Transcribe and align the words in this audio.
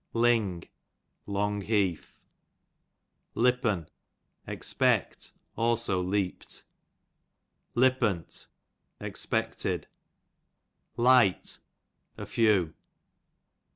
Ling, 0.13 0.63
long 1.27 1.61
heath, 1.61 2.23
Lipp^i, 3.35 3.87
expect; 4.47 5.33
also 5.55 6.01
leaped, 6.01 6.63
Lipp^it, 7.75 8.47
expected, 8.99 9.85
Lite, 10.97 11.59
a 12.17 12.25
few. 12.25 12.73